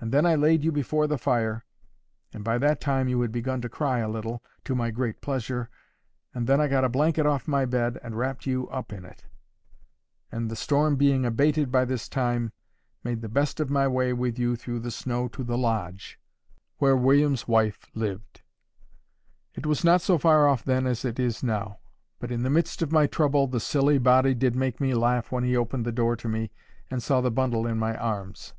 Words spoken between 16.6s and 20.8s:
where William's wife lived. It was not so far off